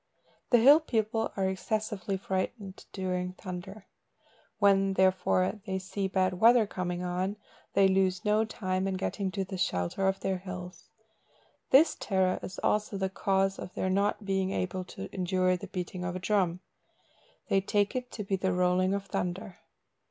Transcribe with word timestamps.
The 0.49 0.57
hill 0.57 0.79
people 0.79 1.31
are 1.37 1.47
excessively 1.47 2.17
frightened 2.17 2.85
during 2.91 3.33
thunder. 3.33 3.85
When, 4.57 4.93
therefore, 4.93 5.61
they 5.67 5.77
see 5.77 6.07
bad 6.07 6.39
weather 6.39 6.65
coming 6.65 7.03
on, 7.03 7.37
they 7.75 7.87
lose 7.87 8.25
no 8.25 8.43
time 8.43 8.87
in 8.87 8.95
getting 8.95 9.29
to 9.33 9.45
the 9.45 9.59
shelter 9.59 10.07
of 10.07 10.19
their 10.21 10.39
hills. 10.39 10.89
This 11.69 11.93
terror 11.99 12.39
is 12.41 12.57
also 12.63 12.97
the 12.97 13.09
cause 13.11 13.59
of 13.59 13.75
their 13.75 13.91
not 13.91 14.25
being 14.25 14.49
able 14.49 14.83
to 14.85 15.07
endure 15.13 15.55
the 15.55 15.67
beating 15.67 16.03
of 16.03 16.15
a 16.15 16.19
drum. 16.19 16.61
They 17.49 17.61
take 17.61 17.95
it 17.95 18.09
to 18.13 18.23
be 18.23 18.35
the 18.37 18.53
rolling 18.53 18.95
of 18.95 19.05
thunder. 19.05 19.59